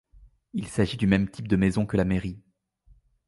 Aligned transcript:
Il 0.53 0.65
s’agit 0.67 0.97
du 0.97 1.05
même 1.05 1.29
type 1.29 1.47
de 1.47 1.55
maison 1.55 1.85
que 1.85 1.95
la 1.95 2.05
mairie. 2.05 2.41